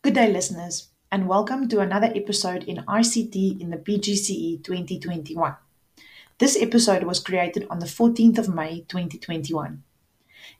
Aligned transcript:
Good 0.00 0.14
day, 0.14 0.32
listeners, 0.32 0.90
and 1.10 1.26
welcome 1.26 1.68
to 1.68 1.80
another 1.80 2.12
episode 2.14 2.62
in 2.62 2.84
ICT 2.86 3.60
in 3.60 3.70
the 3.70 3.76
PGCE 3.76 4.62
2021. 4.62 5.56
This 6.38 6.56
episode 6.56 7.02
was 7.02 7.18
created 7.18 7.66
on 7.68 7.80
the 7.80 7.86
14th 7.86 8.38
of 8.38 8.54
May 8.54 8.82
2021. 8.82 9.82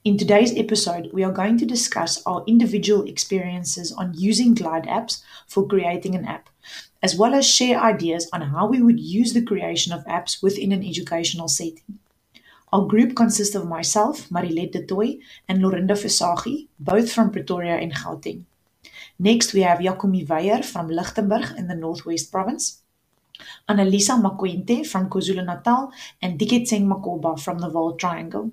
In 0.03 0.17
today's 0.17 0.53
episode, 0.57 1.09
we 1.13 1.23
are 1.23 1.31
going 1.31 1.57
to 1.57 1.65
discuss 1.65 2.21
our 2.25 2.43
individual 2.47 3.07
experiences 3.07 3.93
on 3.93 4.13
using 4.13 4.55
Glide 4.55 4.83
apps 4.87 5.23
for 5.47 5.65
creating 5.65 6.15
an 6.15 6.25
app, 6.25 6.49
as 7.01 7.15
well 7.15 7.33
as 7.33 7.49
share 7.49 7.79
ideas 7.79 8.29
on 8.33 8.41
how 8.41 8.67
we 8.67 8.81
would 8.81 8.99
use 8.99 9.31
the 9.31 9.41
creation 9.41 9.93
of 9.93 10.03
apps 10.03 10.43
within 10.43 10.73
an 10.73 10.83
educational 10.83 11.47
setting. 11.47 11.99
Our 12.73 12.85
group 12.85 13.15
consists 13.15 13.55
of 13.55 13.69
myself, 13.69 14.29
Marilette 14.29 14.73
du 14.73 14.85
Toit, 14.85 15.19
and 15.47 15.61
Lorinda 15.61 15.93
Versaghi, 15.93 16.67
both 16.77 17.09
from 17.09 17.31
Pretoria 17.31 17.77
and 17.77 17.95
Gauteng. 17.95 18.43
Next, 19.21 19.53
we 19.53 19.61
have 19.61 19.79
Jakumi 19.79 20.25
Weyer 20.25 20.63
from 20.63 20.87
Lichtenburg 20.87 21.57
in 21.57 21.67
the 21.67 21.75
Northwest 21.75 22.31
Province, 22.31 22.81
Annalisa 23.67 24.15
Makwente 24.21 24.87
from 24.87 25.09
KwaZulu-Natal, 25.09 25.91
and 26.21 26.39
Diketseng 26.39 26.87
Makoba 26.87 27.37
from 27.37 27.59
the 27.59 27.69
Vaal 27.69 27.99
Triangle. 27.99 28.51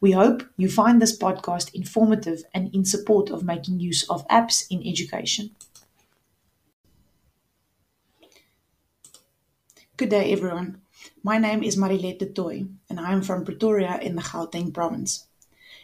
We 0.00 0.12
hope 0.12 0.42
you 0.56 0.70
find 0.70 1.02
this 1.02 1.16
podcast 1.16 1.74
informative 1.74 2.44
and 2.54 2.74
in 2.74 2.86
support 2.86 3.28
of 3.28 3.44
making 3.44 3.80
use 3.80 4.08
of 4.08 4.26
apps 4.28 4.64
in 4.70 4.86
education. 4.86 5.50
Good 9.98 10.08
day, 10.08 10.32
everyone. 10.32 10.80
My 11.22 11.36
name 11.36 11.62
is 11.62 11.76
Marilette 11.76 12.20
du 12.20 12.26
Toit, 12.32 12.66
and 12.88 12.98
I 12.98 13.12
am 13.12 13.20
from 13.20 13.44
Pretoria 13.44 13.98
in 14.00 14.16
the 14.16 14.22
Gauteng 14.22 14.72
province. 14.72 15.26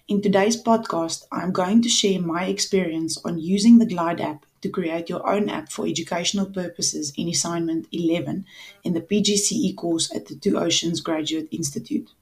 In 0.08 0.22
today's 0.22 0.62
podcast, 0.62 1.24
I'm 1.32 1.50
going 1.50 1.82
to 1.82 1.88
share 1.88 2.20
my 2.20 2.44
experience 2.44 3.18
on 3.24 3.40
using 3.40 3.78
the 3.78 3.86
Glide 3.86 4.20
app 4.20 4.46
to 4.60 4.68
create 4.68 5.08
your 5.08 5.28
own 5.28 5.48
app 5.48 5.68
for 5.68 5.84
educational 5.84 6.46
purposes 6.46 7.12
in 7.16 7.28
assignment 7.28 7.88
11 7.90 8.46
in 8.84 8.92
the 8.94 9.00
PGCE 9.00 9.74
course 9.74 10.14
at 10.14 10.26
the 10.26 10.36
Two 10.36 10.58
Oceans 10.58 11.00
Graduate 11.00 11.48
Institute. 11.50 12.12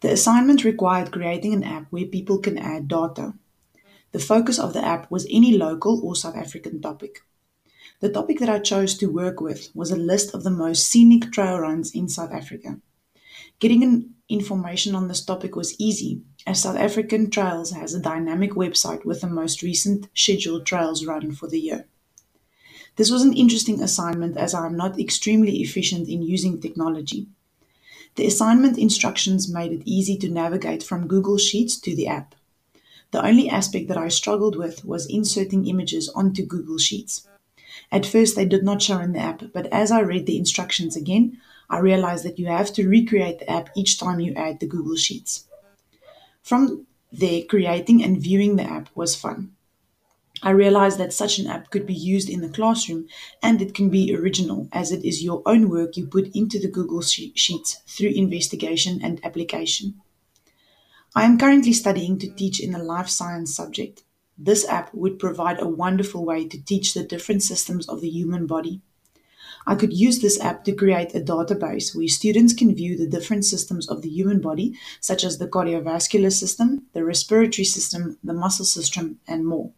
The 0.00 0.12
assignment 0.12 0.64
required 0.64 1.12
creating 1.12 1.52
an 1.52 1.64
app 1.64 1.92
where 1.92 2.06
people 2.06 2.38
can 2.38 2.56
add 2.56 2.88
data. 2.88 3.34
The 4.12 4.18
focus 4.18 4.58
of 4.58 4.72
the 4.72 4.82
app 4.82 5.10
was 5.10 5.26
any 5.30 5.54
local 5.54 6.00
or 6.02 6.16
South 6.16 6.34
African 6.34 6.80
topic. 6.80 7.20
The 8.00 8.08
topic 8.08 8.38
that 8.38 8.48
I 8.48 8.58
chose 8.58 8.96
to 8.96 9.12
work 9.12 9.42
with 9.42 9.68
was 9.74 9.90
a 9.90 9.96
list 9.96 10.34
of 10.34 10.44
the 10.44 10.50
most 10.50 10.88
scenic 10.88 11.30
trail 11.30 11.58
runs 11.58 11.94
in 11.94 12.08
South 12.08 12.32
Africa. 12.32 12.80
Getting 13.58 14.14
information 14.28 14.94
on 14.94 15.08
this 15.08 15.24
topic 15.24 15.56
was 15.56 15.78
easy, 15.80 16.22
as 16.46 16.62
South 16.62 16.76
African 16.76 17.30
Trails 17.30 17.70
has 17.72 17.94
a 17.94 18.00
dynamic 18.00 18.52
website 18.52 19.04
with 19.04 19.20
the 19.20 19.26
most 19.28 19.62
recent 19.62 20.08
scheduled 20.14 20.66
trails 20.66 21.04
run 21.04 21.32
for 21.32 21.48
the 21.48 21.60
year. 21.60 21.86
This 22.96 23.10
was 23.10 23.22
an 23.22 23.34
interesting 23.34 23.82
assignment 23.82 24.36
as 24.36 24.54
I 24.54 24.66
am 24.66 24.76
not 24.76 24.98
extremely 24.98 25.60
efficient 25.60 26.08
in 26.08 26.22
using 26.22 26.60
technology. 26.60 27.28
The 28.14 28.26
assignment 28.26 28.78
instructions 28.78 29.52
made 29.52 29.72
it 29.72 29.82
easy 29.84 30.16
to 30.18 30.30
navigate 30.30 30.82
from 30.82 31.06
Google 31.06 31.36
Sheets 31.36 31.78
to 31.80 31.94
the 31.94 32.06
app. 32.06 32.34
The 33.10 33.24
only 33.24 33.48
aspect 33.48 33.88
that 33.88 33.98
I 33.98 34.08
struggled 34.08 34.56
with 34.56 34.84
was 34.84 35.06
inserting 35.06 35.66
images 35.66 36.08
onto 36.08 36.44
Google 36.44 36.78
Sheets. 36.78 37.28
At 37.92 38.06
first, 38.06 38.36
they 38.36 38.44
did 38.44 38.64
not 38.64 38.82
show 38.82 38.98
in 38.98 39.12
the 39.12 39.20
app, 39.20 39.42
but 39.52 39.66
as 39.66 39.90
I 39.90 40.00
read 40.00 40.26
the 40.26 40.38
instructions 40.38 40.96
again, 40.96 41.38
I 41.70 41.78
realized 41.78 42.24
that 42.24 42.38
you 42.38 42.46
have 42.46 42.72
to 42.74 42.88
recreate 42.88 43.40
the 43.40 43.50
app 43.50 43.70
each 43.76 43.98
time 43.98 44.20
you 44.20 44.34
add 44.34 44.60
the 44.60 44.66
Google 44.66 44.96
Sheets. 44.96 45.44
From 46.42 46.86
there, 47.12 47.42
creating 47.42 48.02
and 48.04 48.20
viewing 48.20 48.56
the 48.56 48.64
app 48.64 48.88
was 48.94 49.16
fun. 49.16 49.52
I 50.42 50.50
realized 50.50 50.98
that 50.98 51.14
such 51.14 51.38
an 51.38 51.46
app 51.46 51.70
could 51.70 51.86
be 51.86 51.94
used 51.94 52.28
in 52.28 52.42
the 52.42 52.48
classroom 52.48 53.08
and 53.42 53.62
it 53.62 53.74
can 53.74 53.88
be 53.88 54.14
original 54.14 54.68
as 54.70 54.92
it 54.92 55.02
is 55.04 55.24
your 55.24 55.42
own 55.46 55.70
work 55.70 55.96
you 55.96 56.06
put 56.06 56.34
into 56.36 56.60
the 56.60 56.68
Google 56.68 57.00
Sheets 57.00 57.80
through 57.86 58.10
investigation 58.10 59.00
and 59.02 59.24
application. 59.24 60.00
I 61.14 61.24
am 61.24 61.38
currently 61.38 61.72
studying 61.72 62.18
to 62.18 62.30
teach 62.30 62.60
in 62.60 62.74
a 62.74 62.82
life 62.82 63.08
science 63.08 63.56
subject. 63.56 64.02
This 64.38 64.68
app 64.68 64.92
would 64.92 65.18
provide 65.18 65.60
a 65.60 65.68
wonderful 65.68 66.24
way 66.24 66.46
to 66.46 66.62
teach 66.62 66.92
the 66.92 67.02
different 67.02 67.42
systems 67.42 67.88
of 67.88 68.00
the 68.00 68.10
human 68.10 68.46
body. 68.46 68.82
I 69.66 69.74
could 69.74 69.92
use 69.92 70.20
this 70.20 70.38
app 70.40 70.62
to 70.64 70.72
create 70.72 71.14
a 71.14 71.20
database 71.20 71.94
where 71.94 72.06
students 72.06 72.52
can 72.52 72.74
view 72.74 72.96
the 72.96 73.08
different 73.08 73.44
systems 73.44 73.88
of 73.88 74.02
the 74.02 74.10
human 74.10 74.40
body, 74.40 74.78
such 75.00 75.24
as 75.24 75.38
the 75.38 75.48
cardiovascular 75.48 76.32
system, 76.32 76.86
the 76.92 77.04
respiratory 77.04 77.64
system, 77.64 78.18
the 78.22 78.34
muscle 78.34 78.64
system, 78.66 79.18
and 79.26 79.46
more. 79.46 79.72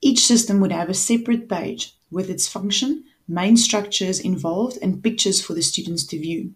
Each 0.00 0.20
system 0.20 0.60
would 0.60 0.72
have 0.72 0.88
a 0.88 0.94
separate 0.94 1.48
page 1.48 1.96
with 2.10 2.30
its 2.30 2.46
function, 2.46 3.04
main 3.26 3.56
structures 3.56 4.20
involved, 4.20 4.78
and 4.80 5.02
pictures 5.02 5.44
for 5.44 5.54
the 5.54 5.62
students 5.62 6.04
to 6.04 6.18
view. 6.18 6.54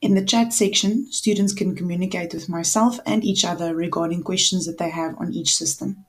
In 0.00 0.14
the 0.14 0.24
chat 0.24 0.52
section, 0.52 1.10
students 1.12 1.52
can 1.52 1.76
communicate 1.76 2.32
with 2.32 2.48
myself 2.48 2.98
and 3.04 3.24
each 3.24 3.44
other 3.44 3.74
regarding 3.74 4.22
questions 4.22 4.66
that 4.66 4.78
they 4.78 4.90
have 4.90 5.16
on 5.18 5.32
each 5.32 5.54
system. 5.54 6.04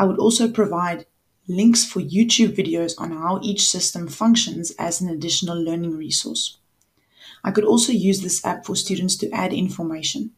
I 0.00 0.04
would 0.04 0.18
also 0.18 0.50
provide 0.50 1.04
links 1.46 1.84
for 1.84 2.00
YouTube 2.00 2.56
videos 2.56 2.94
on 2.96 3.10
how 3.10 3.38
each 3.42 3.68
system 3.68 4.08
functions 4.08 4.70
as 4.78 5.02
an 5.02 5.10
additional 5.10 5.62
learning 5.62 5.94
resource. 5.94 6.56
I 7.44 7.50
could 7.50 7.66
also 7.66 7.92
use 7.92 8.22
this 8.22 8.42
app 8.42 8.64
for 8.64 8.74
students 8.74 9.14
to 9.16 9.30
add 9.30 9.52
information. 9.52 10.30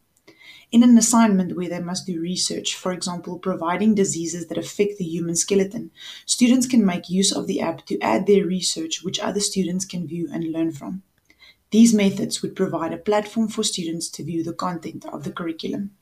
In 0.73 0.83
an 0.83 0.99
assignment 0.99 1.57
where 1.57 1.69
they 1.69 1.79
must 1.79 2.07
do 2.07 2.21
research, 2.21 2.75
for 2.75 2.91
example, 2.91 3.39
providing 3.39 3.95
diseases 3.95 4.49
that 4.49 4.59
affect 4.59 4.99
the 4.99 5.05
human 5.05 5.37
skeleton, 5.37 5.93
students 6.27 6.67
can 6.67 6.85
make 6.85 7.09
use 7.09 7.31
of 7.31 7.47
the 7.47 7.61
app 7.61 7.87
to 7.87 8.01
add 8.01 8.27
their 8.27 8.45
research, 8.45 9.05
which 9.05 9.21
other 9.21 9.39
students 9.39 9.85
can 9.85 10.09
view 10.09 10.29
and 10.33 10.51
learn 10.51 10.73
from. 10.73 11.05
These 11.71 11.95
methods 11.95 12.43
would 12.43 12.57
provide 12.57 12.93
a 12.93 12.99
platform 12.99 13.47
for 13.47 13.63
students 13.63 14.09
to 14.09 14.25
view 14.25 14.43
the 14.43 14.55
content 14.55 15.05
of 15.05 15.23
the 15.23 15.31
curriculum. 15.31 15.93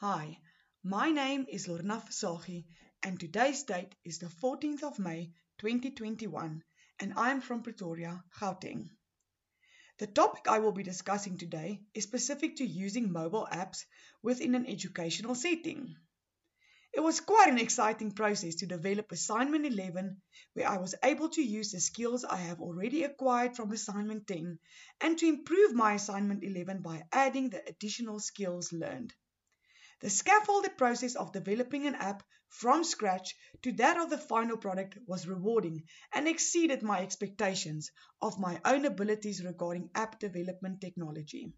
Hi, 0.00 0.38
my 0.84 1.10
name 1.10 1.46
is 1.48 1.66
Lorna 1.66 2.00
Versaghi, 2.06 2.66
and 3.02 3.18
today's 3.18 3.64
date 3.64 3.96
is 4.04 4.20
the 4.20 4.26
14th 4.26 4.84
of 4.84 5.00
May 5.00 5.32
2021, 5.58 6.62
and 7.00 7.14
I 7.16 7.32
am 7.32 7.40
from 7.40 7.64
Pretoria, 7.64 8.22
Gauteng. 8.38 8.90
The 9.98 10.06
topic 10.06 10.46
I 10.46 10.60
will 10.60 10.70
be 10.70 10.84
discussing 10.84 11.36
today 11.36 11.80
is 11.94 12.04
specific 12.04 12.54
to 12.58 12.64
using 12.64 13.10
mobile 13.10 13.48
apps 13.50 13.86
within 14.22 14.54
an 14.54 14.66
educational 14.66 15.34
setting. 15.34 15.96
It 16.92 17.00
was 17.00 17.18
quite 17.18 17.48
an 17.48 17.58
exciting 17.58 18.12
process 18.12 18.54
to 18.54 18.66
develop 18.66 19.10
Assignment 19.10 19.66
11, 19.66 20.22
where 20.52 20.68
I 20.68 20.78
was 20.78 20.94
able 21.02 21.30
to 21.30 21.42
use 21.42 21.72
the 21.72 21.80
skills 21.80 22.24
I 22.24 22.36
have 22.36 22.60
already 22.60 23.02
acquired 23.02 23.56
from 23.56 23.72
Assignment 23.72 24.28
10 24.28 24.60
and 25.00 25.18
to 25.18 25.26
improve 25.26 25.74
my 25.74 25.94
Assignment 25.94 26.44
11 26.44 26.82
by 26.82 27.02
adding 27.10 27.50
the 27.50 27.68
additional 27.68 28.20
skills 28.20 28.72
learned. 28.72 29.12
The 30.00 30.10
scaffolded 30.10 30.78
process 30.78 31.16
of 31.16 31.32
developing 31.32 31.86
an 31.86 31.96
app 31.96 32.22
from 32.48 32.84
scratch 32.84 33.34
to 33.62 33.72
that 33.72 33.98
of 33.98 34.10
the 34.10 34.18
final 34.18 34.56
product 34.56 34.96
was 35.06 35.26
rewarding 35.26 35.84
and 36.12 36.28
exceeded 36.28 36.82
my 36.82 37.00
expectations 37.00 37.90
of 38.22 38.38
my 38.38 38.60
own 38.64 38.84
abilities 38.84 39.44
regarding 39.44 39.90
app 39.94 40.20
development 40.20 40.80
technology. 40.80 41.52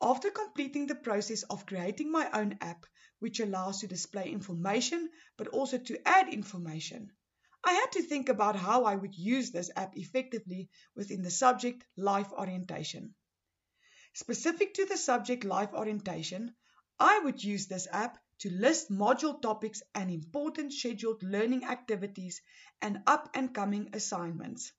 After 0.00 0.30
completing 0.30 0.86
the 0.86 0.94
process 0.94 1.42
of 1.44 1.66
creating 1.66 2.12
my 2.12 2.30
own 2.30 2.58
app, 2.60 2.86
which 3.18 3.40
allows 3.40 3.80
to 3.80 3.88
display 3.88 4.30
information 4.30 5.10
but 5.36 5.48
also 5.48 5.78
to 5.78 6.08
add 6.08 6.32
information, 6.32 7.10
I 7.64 7.72
had 7.72 7.92
to 7.92 8.02
think 8.02 8.28
about 8.28 8.56
how 8.56 8.84
I 8.84 8.94
would 8.94 9.16
use 9.16 9.50
this 9.50 9.70
app 9.74 9.96
effectively 9.96 10.68
within 10.94 11.22
the 11.22 11.30
subject 11.30 11.84
life 11.96 12.32
orientation. 12.32 13.14
Specific 14.12 14.74
to 14.74 14.84
the 14.84 14.96
subject 14.96 15.44
life 15.44 15.72
orientation, 15.72 16.54
I 16.98 17.18
would 17.20 17.42
use 17.42 17.66
this 17.66 17.88
app 17.90 18.18
to 18.38 18.50
list 18.50 18.90
module 18.90 19.40
topics 19.40 19.82
and 19.94 20.10
important 20.10 20.72
scheduled 20.72 21.22
learning 21.22 21.64
activities 21.64 22.40
and 22.80 23.02
up 23.06 23.30
and 23.34 23.54
coming 23.54 23.90
assignments. 23.92 24.72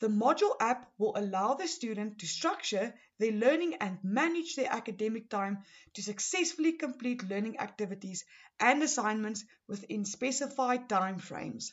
The 0.00 0.08
module 0.08 0.56
app 0.58 0.90
will 0.98 1.16
allow 1.16 1.54
the 1.54 1.68
student 1.68 2.18
to 2.18 2.26
structure 2.26 2.92
their 3.18 3.30
learning 3.30 3.74
and 3.76 4.02
manage 4.02 4.56
their 4.56 4.72
academic 4.72 5.28
time 5.28 5.64
to 5.94 6.02
successfully 6.02 6.72
complete 6.72 7.22
learning 7.22 7.60
activities 7.60 8.24
and 8.58 8.82
assignments 8.82 9.44
within 9.68 10.04
specified 10.04 10.88
time 10.88 11.18
frames. 11.18 11.72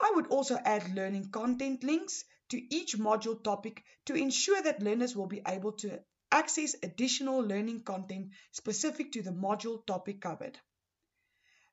I 0.00 0.10
would 0.16 0.26
also 0.26 0.56
add 0.56 0.96
learning 0.96 1.30
content 1.30 1.84
links 1.84 2.24
to 2.48 2.74
each 2.74 2.98
module 2.98 3.40
topic 3.40 3.84
to 4.06 4.14
ensure 4.14 4.60
that 4.60 4.82
learners 4.82 5.14
will 5.14 5.28
be 5.28 5.42
able 5.46 5.72
to 5.74 6.02
access 6.32 6.74
additional 6.82 7.40
learning 7.40 7.82
content 7.84 8.30
specific 8.50 9.12
to 9.12 9.22
the 9.22 9.30
module 9.30 9.86
topic 9.86 10.20
covered. 10.20 10.58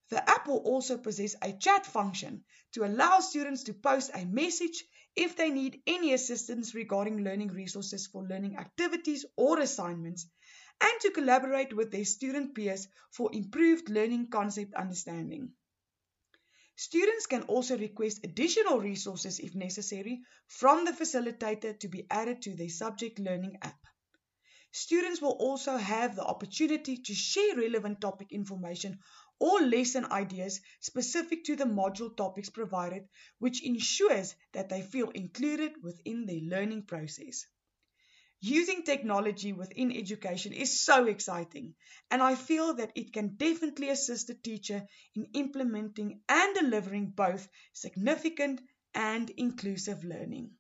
The 0.10 0.28
app 0.30 0.48
will 0.48 0.58
also 0.58 0.98
possess 0.98 1.36
a 1.42 1.54
chat 1.54 1.86
function 1.86 2.44
to 2.74 2.84
allow 2.84 3.20
students 3.20 3.64
to 3.64 3.74
post 3.74 4.12
a 4.14 4.26
message 4.26 4.84
if 5.16 5.36
they 5.36 5.50
need 5.50 5.82
any 5.88 6.14
assistance 6.14 6.76
regarding 6.76 7.24
learning 7.24 7.50
resources 7.50 8.08
for 8.08 8.24
learning 8.24 8.58
activities 8.58 9.26
or 9.36 9.60
assignments, 9.60 10.28
and 10.82 11.02
to 11.02 11.12
collaborate 11.12 11.76
with 11.76 11.92
their 11.92 12.06
student 12.06 12.56
peers 12.56 12.88
for 13.12 13.30
improved 13.34 13.90
learning 13.90 14.30
concept 14.30 14.74
understanding. 14.74 15.52
Students 16.76 17.26
can 17.26 17.44
also 17.44 17.78
request 17.78 18.22
additional 18.24 18.80
resources 18.80 19.40
if 19.40 19.54
necessary 19.54 20.22
from 20.48 20.86
the 20.86 20.92
facilitator 20.92 21.78
to 21.80 21.88
be 21.90 22.08
added 22.10 22.42
to 22.44 22.56
their 22.56 22.70
subject 22.70 23.20
learning 23.20 23.58
app. 23.62 23.89
Students 24.72 25.22
will 25.22 25.32
also 25.32 25.78
have 25.78 26.16
the 26.16 26.26
opportunity 26.26 26.98
to 26.98 27.14
share 27.14 27.56
relevant 27.56 28.02
topic 28.02 28.32
information 28.32 29.00
or 29.40 29.62
lesson 29.62 30.06
ideas 30.06 30.62
specific 30.80 31.44
to 31.46 31.56
the 31.56 31.66
module 31.66 32.16
topics 32.16 32.50
provided, 32.50 33.08
which 33.40 33.64
ensures 33.64 34.36
that 34.52 34.70
they 34.70 34.82
feel 34.82 35.10
included 35.10 35.82
within 35.82 36.26
their 36.26 36.42
learning 36.42 36.84
process. 36.84 37.46
Using 38.42 38.84
technology 38.84 39.54
within 39.54 39.92
education 39.92 40.54
is 40.54 40.80
so 40.82 41.08
exciting, 41.08 41.76
and 42.12 42.22
I 42.22 42.36
feel 42.36 42.76
that 42.76 42.92
it 42.96 43.12
can 43.12 43.36
definitely 43.36 43.90
assist 43.90 44.28
the 44.28 44.36
teacher 44.36 44.88
in 45.16 45.26
implementing 45.34 46.22
and 46.30 46.56
delivering 46.56 47.12
both 47.12 47.50
significant 47.74 48.62
and 48.94 49.30
inclusive 49.32 50.04
learning. 50.04 50.59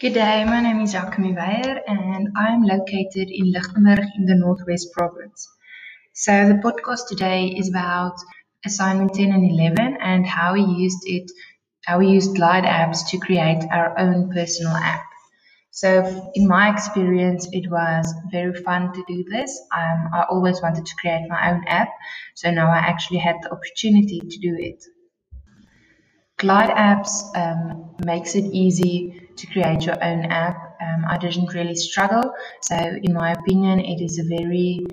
Good 0.00 0.14
day, 0.14 0.44
my 0.44 0.60
name 0.60 0.80
is 0.80 0.92
Jacqueline 0.92 1.34
Weyer 1.34 1.82
and 1.86 2.28
I'm 2.36 2.62
located 2.62 3.28
in 3.30 3.52
Lichtenburg 3.52 4.06
in 4.16 4.24
the 4.24 4.34
Northwest 4.34 4.92
Province. 4.92 5.46
So 6.14 6.48
the 6.48 6.54
podcast 6.54 7.08
today 7.08 7.48
is 7.48 7.68
about 7.68 8.14
assignment 8.64 9.14
10 9.14 9.30
and 9.30 9.50
11 9.50 9.98
and 10.00 10.26
how 10.26 10.54
we 10.54 10.62
used 10.62 11.02
it 11.04 11.30
how 11.84 11.98
we 11.98 12.08
used 12.08 12.34
Glide 12.34 12.64
apps 12.64 13.06
to 13.10 13.18
create 13.18 13.62
our 13.70 13.98
own 13.98 14.30
personal 14.32 14.72
app. 14.72 15.04
So, 15.70 16.30
in 16.34 16.46
my 16.48 16.72
experience, 16.72 17.48
it 17.52 17.70
was 17.70 18.14
very 18.30 18.54
fun 18.54 18.92
to 18.92 19.04
do 19.08 19.24
this. 19.24 19.60
Um, 19.76 20.10
I 20.14 20.24
always 20.30 20.62
wanted 20.62 20.86
to 20.86 20.94
create 20.96 21.28
my 21.28 21.50
own 21.50 21.64
app, 21.66 21.88
so 22.34 22.50
now 22.50 22.70
I 22.70 22.78
actually 22.78 23.18
had 23.18 23.36
the 23.42 23.50
opportunity 23.52 24.20
to 24.20 24.38
do 24.38 24.56
it. 24.58 24.84
Glide 26.38 26.70
apps 26.70 27.24
um, 27.36 27.94
makes 28.04 28.34
it 28.34 28.44
easy 28.44 29.21
to 29.36 29.46
create 29.46 29.82
your 29.86 30.02
own 30.02 30.24
app. 30.26 30.76
Um, 30.80 31.04
I 31.08 31.18
didn't 31.18 31.54
really 31.54 31.74
struggle, 31.74 32.34
so 32.62 32.76
in 32.76 33.14
my 33.14 33.32
opinion, 33.32 33.80
it 33.80 34.00
is 34.02 34.18
a 34.18 34.24
very 34.24 34.86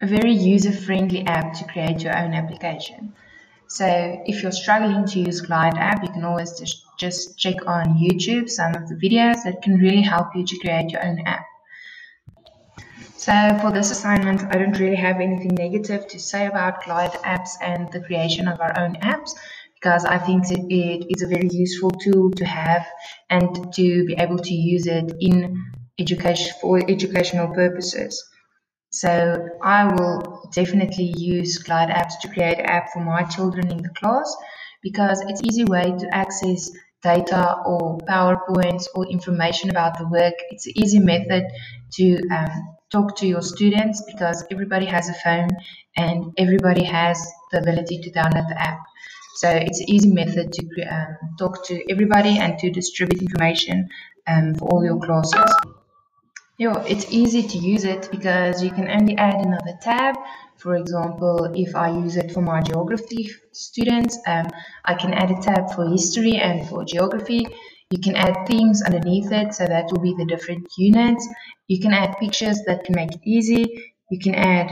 a 0.00 0.06
very 0.06 0.32
user-friendly 0.32 1.26
app 1.26 1.52
to 1.54 1.64
create 1.64 2.02
your 2.02 2.16
own 2.16 2.32
application. 2.32 3.12
So 3.66 3.84
if 4.26 4.42
you're 4.42 4.52
struggling 4.52 5.04
to 5.06 5.18
use 5.18 5.40
Glide 5.40 5.76
app, 5.76 6.04
you 6.04 6.10
can 6.10 6.24
always 6.24 6.58
just, 6.58 6.84
just 6.98 7.36
check 7.36 7.66
on 7.66 7.98
YouTube 7.98 8.48
some 8.48 8.74
of 8.76 8.88
the 8.88 8.94
videos 8.94 9.42
that 9.44 9.60
can 9.60 9.74
really 9.74 10.00
help 10.00 10.28
you 10.36 10.46
to 10.46 10.58
create 10.58 10.90
your 10.90 11.04
own 11.04 11.18
app. 11.26 11.44
So 13.16 13.58
for 13.60 13.72
this 13.72 13.90
assignment, 13.90 14.42
I 14.54 14.58
don't 14.58 14.78
really 14.78 14.96
have 14.96 15.16
anything 15.16 15.54
negative 15.56 16.06
to 16.06 16.18
say 16.20 16.46
about 16.46 16.84
Glide 16.84 17.12
apps 17.24 17.50
and 17.60 17.90
the 17.90 18.00
creation 18.00 18.46
of 18.46 18.60
our 18.60 18.78
own 18.78 18.94
apps 19.02 19.32
because 19.80 20.04
I 20.04 20.18
think 20.18 20.44
it 20.50 21.06
is 21.08 21.22
a 21.22 21.28
very 21.28 21.48
useful 21.50 21.90
tool 21.90 22.30
to 22.32 22.44
have 22.44 22.86
and 23.30 23.72
to 23.74 24.04
be 24.06 24.14
able 24.18 24.38
to 24.38 24.54
use 24.54 24.86
it 24.86 25.12
in 25.20 25.64
education 25.98 26.52
for 26.60 26.78
educational 26.90 27.54
purposes. 27.54 28.24
So 28.90 29.48
I 29.62 29.84
will 29.92 30.48
definitely 30.52 31.14
use 31.16 31.58
Glide 31.58 31.90
apps 31.90 32.18
to 32.22 32.28
create 32.28 32.58
an 32.58 32.66
app 32.66 32.90
for 32.92 33.00
my 33.00 33.22
children 33.24 33.70
in 33.70 33.82
the 33.82 33.90
class 33.90 34.34
because 34.82 35.20
it's 35.28 35.42
easy 35.44 35.64
way 35.64 35.94
to 35.98 36.08
access 36.14 36.70
data 37.02 37.56
or 37.66 37.98
PowerPoints 37.98 38.86
or 38.94 39.06
information 39.06 39.70
about 39.70 39.98
the 39.98 40.08
work. 40.08 40.34
It's 40.50 40.66
an 40.66 40.72
easy 40.76 40.98
method 40.98 41.44
to 41.92 42.18
um, 42.30 42.76
talk 42.90 43.16
to 43.16 43.26
your 43.26 43.42
students 43.42 44.02
because 44.10 44.44
everybody 44.50 44.86
has 44.86 45.08
a 45.08 45.14
phone 45.14 45.50
and 45.96 46.32
everybody 46.38 46.84
has 46.84 47.24
the 47.52 47.58
ability 47.58 48.00
to 48.02 48.10
download 48.10 48.48
the 48.48 48.60
app. 48.60 48.80
So 49.40 49.48
it's 49.50 49.78
an 49.78 49.88
easy 49.88 50.12
method 50.12 50.52
to 50.52 50.62
um, 50.82 51.16
talk 51.38 51.64
to 51.66 51.74
everybody 51.92 52.38
and 52.38 52.58
to 52.58 52.70
distribute 52.70 53.22
information 53.22 53.88
um, 54.26 54.56
for 54.56 54.68
all 54.68 54.84
your 54.84 54.98
classes. 54.98 55.54
Yeah, 56.58 56.82
it's 56.88 57.06
easy 57.12 57.44
to 57.46 57.56
use 57.56 57.84
it 57.84 58.08
because 58.10 58.64
you 58.64 58.72
can 58.72 58.88
only 58.90 59.16
add 59.16 59.36
another 59.36 59.78
tab. 59.80 60.16
For 60.56 60.74
example, 60.74 61.52
if 61.54 61.76
I 61.76 61.88
use 61.90 62.16
it 62.16 62.32
for 62.32 62.42
my 62.42 62.62
geography 62.62 63.30
students, 63.52 64.18
um, 64.26 64.48
I 64.84 64.94
can 64.94 65.14
add 65.14 65.30
a 65.30 65.40
tab 65.40 65.70
for 65.70 65.88
history 65.88 66.34
and 66.34 66.68
for 66.68 66.84
geography. 66.84 67.46
You 67.92 68.00
can 68.00 68.16
add 68.16 68.44
themes 68.48 68.82
underneath 68.82 69.30
it, 69.30 69.54
so 69.54 69.66
that 69.66 69.84
will 69.92 70.00
be 70.00 70.16
the 70.18 70.26
different 70.26 70.66
units. 70.76 71.28
You 71.68 71.78
can 71.78 71.92
add 71.92 72.18
pictures 72.18 72.58
that 72.66 72.82
can 72.82 72.96
make 72.96 73.12
it 73.12 73.20
easy. 73.24 73.84
You 74.10 74.18
can 74.18 74.34
add 74.34 74.68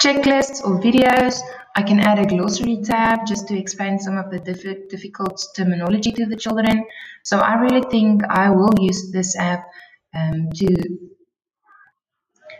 checklists 0.00 0.64
or 0.64 0.80
videos. 0.80 1.40
I 1.74 1.82
can 1.82 2.00
add 2.00 2.18
a 2.18 2.26
glossary 2.26 2.80
tab 2.82 3.26
just 3.26 3.48
to 3.48 3.58
explain 3.58 3.98
some 3.98 4.16
of 4.16 4.30
the 4.30 4.38
diff 4.40 4.62
difficult 4.88 5.44
terminology 5.54 6.10
to 6.12 6.26
the 6.26 6.36
children. 6.36 6.84
So 7.22 7.38
I 7.38 7.60
really 7.60 7.82
think 7.90 8.22
I 8.24 8.50
will 8.50 8.72
use 8.80 9.12
this 9.12 9.36
app 9.36 9.66
um, 10.14 10.50
to 10.54 10.70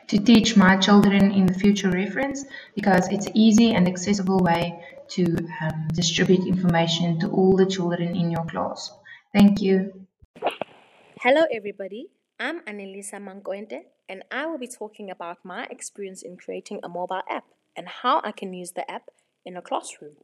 to 0.08 0.18
teach 0.18 0.56
my 0.56 0.76
children 0.76 1.32
in 1.32 1.46
the 1.46 1.54
future 1.54 1.90
reference 1.90 2.44
because 2.74 3.08
it's 3.08 3.26
an 3.26 3.36
easy 3.36 3.74
and 3.74 3.88
accessible 3.88 4.38
way 4.38 4.78
to 5.08 5.24
um, 5.60 5.88
distribute 5.92 6.46
information 6.46 7.18
to 7.20 7.28
all 7.28 7.56
the 7.56 7.66
children 7.66 8.14
in 8.14 8.30
your 8.30 8.44
class. 8.44 8.92
Thank 9.32 9.60
you. 9.60 10.06
Hello, 11.20 11.42
everybody. 11.50 12.06
I'm 12.38 12.60
Annelisa 12.60 13.18
Mankwente, 13.18 13.82
and 14.08 14.22
I 14.30 14.46
will 14.46 14.58
be 14.58 14.68
talking 14.68 15.10
about 15.10 15.38
my 15.44 15.66
experience 15.70 16.22
in 16.22 16.36
creating 16.36 16.80
a 16.82 16.88
mobile 16.88 17.22
app 17.28 17.44
and 17.76 17.88
how 17.88 18.20
I 18.24 18.32
can 18.32 18.52
use 18.54 18.72
the 18.72 18.90
app 18.90 19.10
in 19.44 19.56
a 19.56 19.62
classroom. 19.62 20.16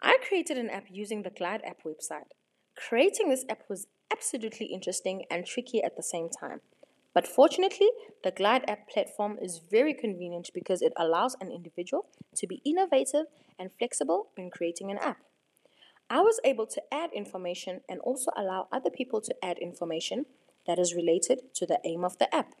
I 0.00 0.18
created 0.26 0.58
an 0.58 0.70
app 0.70 0.84
using 0.90 1.22
the 1.22 1.30
Glide 1.30 1.62
app 1.64 1.82
website. 1.84 2.30
Creating 2.76 3.28
this 3.28 3.44
app 3.48 3.62
was 3.68 3.88
absolutely 4.12 4.66
interesting 4.66 5.24
and 5.30 5.44
tricky 5.44 5.82
at 5.82 5.96
the 5.96 6.02
same 6.02 6.28
time. 6.28 6.60
But 7.14 7.26
fortunately, 7.26 7.88
the 8.22 8.30
Glide 8.30 8.68
app 8.68 8.88
platform 8.88 9.38
is 9.42 9.60
very 9.70 9.92
convenient 9.92 10.50
because 10.54 10.82
it 10.82 10.92
allows 10.96 11.36
an 11.40 11.50
individual 11.50 12.06
to 12.36 12.46
be 12.46 12.62
innovative 12.64 13.26
and 13.58 13.70
flexible 13.78 14.28
when 14.36 14.50
creating 14.50 14.90
an 14.90 14.98
app. 14.98 15.18
I 16.08 16.20
was 16.20 16.40
able 16.44 16.66
to 16.66 16.82
add 16.92 17.10
information 17.12 17.80
and 17.88 18.00
also 18.00 18.30
allow 18.36 18.68
other 18.72 18.90
people 18.90 19.20
to 19.22 19.34
add 19.44 19.58
information 19.58 20.26
that 20.66 20.78
is 20.78 20.94
related 20.94 21.54
to 21.54 21.66
the 21.66 21.80
aim 21.84 22.04
of 22.04 22.18
the 22.18 22.32
app. 22.34 22.54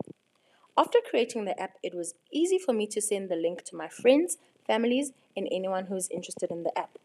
After 0.78 1.00
creating 1.10 1.44
the 1.44 1.60
app, 1.60 1.76
it 1.82 1.92
was 1.92 2.14
easy 2.32 2.56
for 2.56 2.72
me 2.72 2.86
to 2.86 3.00
send 3.00 3.28
the 3.28 3.34
link 3.34 3.64
to 3.64 3.74
my 3.74 3.88
friends, 3.88 4.38
families, 4.64 5.10
and 5.36 5.48
anyone 5.50 5.86
who 5.86 5.96
is 5.96 6.08
interested 6.08 6.52
in 6.52 6.62
the 6.62 6.78
app. 6.78 6.98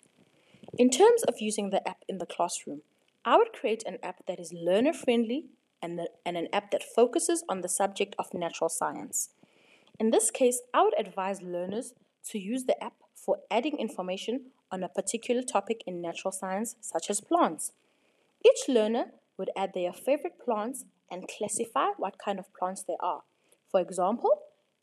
In 0.77 0.91
terms 0.91 1.23
of 1.23 1.41
using 1.41 1.71
the 1.71 1.85
app 1.89 2.03
in 2.07 2.19
the 2.19 2.27
classroom, 2.27 2.83
I 3.25 3.35
would 3.35 3.51
create 3.51 3.81
an 3.87 3.97
app 4.03 4.27
that 4.27 4.39
is 4.39 4.53
learner 4.53 4.93
friendly 4.93 5.45
and, 5.81 5.99
and 6.23 6.37
an 6.37 6.49
app 6.53 6.69
that 6.69 6.83
focuses 6.83 7.43
on 7.49 7.61
the 7.61 7.67
subject 7.67 8.15
of 8.19 8.31
natural 8.31 8.69
science. 8.69 9.29
In 9.99 10.11
this 10.11 10.29
case, 10.29 10.61
I 10.71 10.83
would 10.83 10.99
advise 10.99 11.41
learners 11.41 11.95
to 12.29 12.37
use 12.37 12.65
the 12.65 12.81
app 12.83 12.93
for 13.15 13.39
adding 13.49 13.79
information 13.79 14.51
on 14.71 14.83
a 14.83 14.87
particular 14.87 15.41
topic 15.41 15.81
in 15.87 15.99
natural 15.99 16.31
science, 16.31 16.75
such 16.79 17.09
as 17.09 17.21
plants. 17.21 17.71
Each 18.45 18.69
learner 18.69 19.13
would 19.35 19.49
add 19.57 19.71
their 19.73 19.93
favorite 19.93 20.37
plants 20.37 20.85
and 21.09 21.27
classify 21.27 21.87
what 21.97 22.19
kind 22.23 22.37
of 22.37 22.53
plants 22.53 22.83
they 22.83 22.97
are. 22.99 23.23
For 23.73 23.81
example, 23.81 24.29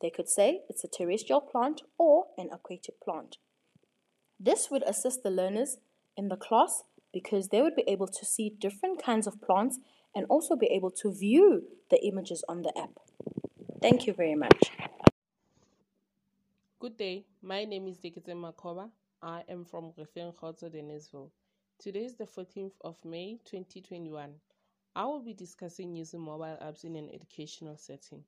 they 0.03 0.11
could 0.11 0.29
say 0.29 0.63
it's 0.69 0.83
a 0.83 0.89
terrestrial 0.89 1.41
plant 1.41 1.83
or 1.97 2.25
an 2.37 2.49
aquatic 2.53 3.01
plant. 3.01 3.37
This 4.41 4.69
would 4.69 4.83
assist 4.83 5.23
the 5.23 5.31
learners 5.31 5.77
in 6.17 6.29
the 6.29 6.37
class 6.37 6.83
because 7.13 7.51
they 7.51 7.63
would 7.63 7.77
be 7.77 7.85
able 7.87 8.09
to 8.09 8.25
see 8.27 8.51
different 8.51 9.01
kinds 9.01 9.29
of 9.29 9.41
plants 9.41 9.79
and 10.13 10.27
also 10.29 10.57
be 10.57 10.67
able 10.67 10.91
to 10.91 11.13
view 11.13 11.63
the 11.89 12.05
images 12.05 12.43
on 12.49 12.63
the 12.63 12.77
app. 12.77 12.99
Thank 13.81 14.09
you 14.09 14.13
very 14.13 14.35
much. 14.35 14.73
Good 16.81 16.97
day. 16.97 17.27
My 17.43 17.65
name 17.65 17.87
is 17.87 17.99
Dekete 17.99 18.35
Makoba. 18.35 18.91
I 19.23 19.45
am 19.49 19.65
from 19.65 19.93
Refengkgotso, 19.97 20.69
Deneysville. 20.69 21.31
Today 21.79 22.07
is 22.07 22.17
the 22.17 22.25
14th 22.27 22.73
of 22.81 22.97
May 23.05 23.39
2021. 23.45 24.33
I 24.97 25.05
will 25.05 25.23
be 25.23 25.33
discussing 25.33 25.95
using 25.95 26.21
mobile 26.21 26.59
apps 26.61 26.83
in 26.83 26.97
an 26.97 27.09
educational 27.15 27.77
setting. 27.77 28.25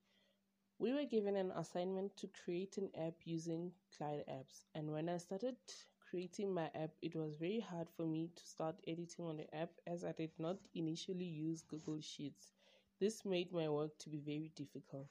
We 0.82 0.92
were 0.92 1.04
given 1.04 1.36
an 1.36 1.52
assignment 1.52 2.16
to 2.16 2.28
create 2.44 2.76
an 2.76 2.90
app 2.98 3.14
using 3.24 3.70
Glide 3.96 4.24
apps, 4.28 4.64
and 4.74 4.90
when 4.90 5.08
I 5.08 5.18
started 5.18 5.54
creating 6.00 6.52
my 6.52 6.72
app, 6.74 6.90
it 7.00 7.14
was 7.14 7.36
very 7.36 7.60
hard 7.60 7.88
for 7.96 8.04
me 8.04 8.30
to 8.34 8.44
start 8.44 8.74
editing 8.88 9.24
on 9.26 9.36
the 9.36 9.54
app 9.54 9.70
as 9.86 10.02
I 10.04 10.10
did 10.10 10.32
not 10.40 10.56
initially 10.74 11.24
use 11.24 11.62
Google 11.62 12.00
Sheets. 12.00 12.50
This 12.98 13.24
made 13.24 13.52
my 13.52 13.68
work 13.68 13.96
to 13.98 14.10
be 14.10 14.18
very 14.18 14.50
difficult. 14.56 15.06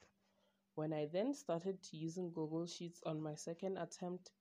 When 0.75 0.91
I 0.91 1.05
then 1.05 1.33
started 1.33 1.77
using 1.93 2.33
Google 2.33 2.67
Sheets 2.67 3.01
on 3.05 3.21
my 3.21 3.35
second 3.35 3.77
attempt, 3.77 4.31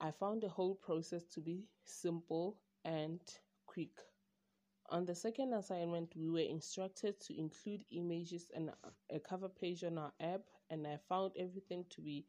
I 0.00 0.10
found 0.10 0.42
the 0.42 0.48
whole 0.48 0.74
process 0.74 1.22
to 1.34 1.40
be 1.40 1.68
simple 1.84 2.58
and 2.84 3.20
quick. 3.64 3.92
On 4.90 5.06
the 5.06 5.14
second 5.14 5.54
assignment, 5.54 6.14
we 6.16 6.28
were 6.28 6.40
instructed 6.40 7.18
to 7.20 7.38
include 7.38 7.84
images 7.90 8.50
and 8.54 8.70
a 9.10 9.20
cover 9.20 9.48
page 9.48 9.84
on 9.84 9.96
our 9.96 10.12
app, 10.20 10.42
and 10.70 10.86
I 10.86 10.98
found 11.08 11.32
everything 11.36 11.86
to 11.90 12.00
be 12.00 12.26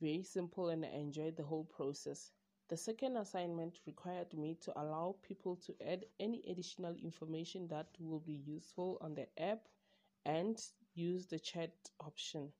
very 0.00 0.22
simple 0.22 0.70
and 0.70 0.84
I 0.84 0.88
enjoyed 0.88 1.36
the 1.36 1.44
whole 1.44 1.64
process. 1.64 2.32
The 2.68 2.76
second 2.76 3.16
assignment 3.16 3.80
required 3.86 4.32
me 4.32 4.56
to 4.62 4.72
allow 4.80 5.16
people 5.22 5.56
to 5.66 5.74
add 5.84 6.06
any 6.18 6.42
additional 6.48 6.94
information 6.94 7.68
that 7.68 7.88
will 7.98 8.20
be 8.20 8.40
useful 8.46 8.98
on 9.00 9.14
the 9.14 9.26
app 9.40 9.68
and 10.24 10.60
use 10.94 11.26
the 11.26 11.38
chat 11.38 11.72
option. 12.00 12.52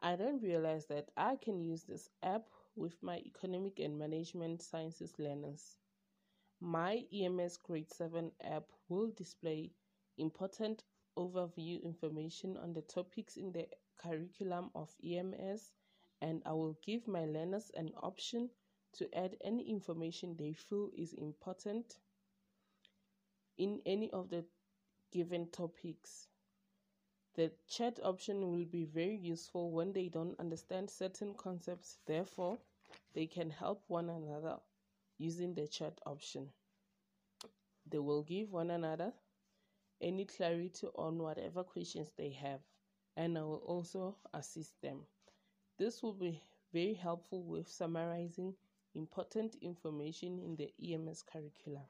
I 0.00 0.16
then 0.16 0.38
realized 0.40 0.88
that 0.90 1.10
I 1.16 1.36
can 1.36 1.60
use 1.60 1.82
this 1.82 2.08
app 2.22 2.46
with 2.76 3.02
my 3.02 3.18
economic 3.18 3.80
and 3.80 3.98
management 3.98 4.62
sciences 4.62 5.18
learners. 5.18 5.78
My 6.60 7.06
EMS 7.12 7.58
Grade 7.58 7.88
7 7.88 8.32
app 8.40 8.64
will 8.88 9.12
display 9.12 9.70
important 10.16 10.82
overview 11.16 11.80
information 11.84 12.56
on 12.56 12.72
the 12.72 12.82
topics 12.82 13.36
in 13.36 13.52
the 13.52 13.68
curriculum 13.96 14.72
of 14.74 14.92
EMS 15.04 15.72
and 16.20 16.42
I 16.44 16.52
will 16.54 16.76
give 16.82 17.06
my 17.06 17.26
learners 17.26 17.70
an 17.76 17.92
option 17.96 18.50
to 18.94 19.14
add 19.14 19.36
any 19.40 19.70
information 19.70 20.36
they 20.36 20.52
feel 20.52 20.90
is 20.96 21.12
important 21.12 21.98
in 23.56 23.80
any 23.86 24.10
of 24.10 24.28
the 24.28 24.44
given 25.12 25.50
topics. 25.50 26.26
The 27.34 27.52
chat 27.68 28.00
option 28.02 28.50
will 28.50 28.64
be 28.64 28.84
very 28.84 29.16
useful 29.16 29.70
when 29.70 29.92
they 29.92 30.08
don't 30.08 30.38
understand 30.40 30.90
certain 30.90 31.34
concepts, 31.34 31.98
therefore, 32.04 32.58
they 33.14 33.26
can 33.26 33.50
help 33.50 33.84
one 33.86 34.10
another 34.10 34.58
using 35.18 35.54
the 35.54 35.66
chat 35.66 35.98
option. 36.06 36.48
They 37.90 37.98
will 37.98 38.22
give 38.22 38.50
one 38.52 38.70
another 38.70 39.12
any 40.00 40.24
clarity 40.24 40.86
on 40.94 41.18
whatever 41.18 41.64
questions 41.64 42.12
they 42.16 42.30
have, 42.30 42.60
and 43.16 43.36
I 43.36 43.42
will 43.42 43.62
also 43.66 44.16
assist 44.32 44.80
them. 44.80 45.00
This 45.78 46.02
will 46.02 46.12
be 46.14 46.40
very 46.72 46.94
helpful 46.94 47.42
with 47.42 47.68
summarizing 47.68 48.54
important 48.94 49.56
information 49.60 50.38
in 50.38 50.56
the 50.56 50.72
EMS 50.82 51.22
curriculum. 51.22 51.84